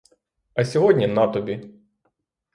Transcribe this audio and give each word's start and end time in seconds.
А 0.55 0.63
сьогодні, 0.65 1.07
на 1.07 1.27
тобі! 1.27 1.69